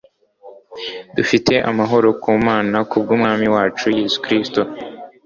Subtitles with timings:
[1.15, 4.61] dufite amahoro ku Mana, kubw'Umwami wacu Yesu Kristo."